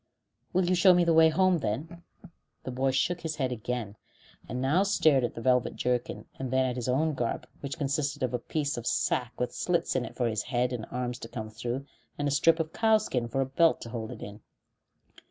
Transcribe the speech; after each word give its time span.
"Will 0.51 0.65
you 0.65 0.73
show 0.73 0.95
me 0.95 1.03
the 1.03 1.13
way 1.13 1.29
home, 1.29 1.59
then?" 1.59 2.01
The 2.63 2.71
boy 2.71 2.89
shook 2.89 3.21
his 3.21 3.35
head 3.35 3.51
again, 3.51 3.97
and 4.49 4.59
now 4.59 4.81
stared 4.81 5.23
at 5.23 5.35
the 5.35 5.41
velvet 5.41 5.75
jerkin, 5.75 6.25
then 6.39 6.65
at 6.65 6.75
his 6.75 6.89
own 6.89 7.13
garb, 7.13 7.45
which 7.59 7.77
consisted 7.77 8.23
of 8.23 8.33
a 8.33 8.39
piece 8.39 8.77
of 8.77 8.87
sack 8.87 9.39
with 9.39 9.53
slits 9.53 9.95
in 9.95 10.03
it 10.03 10.15
for 10.15 10.27
his 10.27 10.41
head 10.41 10.73
and 10.73 10.87
arms 10.89 11.19
to 11.19 11.27
come 11.27 11.51
through, 11.51 11.85
and 12.17 12.27
a 12.27 12.31
strip 12.31 12.59
of 12.59 12.73
cow 12.73 12.97
skin 12.97 13.27
for 13.27 13.41
a 13.41 13.45
belt 13.45 13.79
to 13.81 13.89
hold 13.89 14.11
it 14.11 14.23
in. 14.23 14.41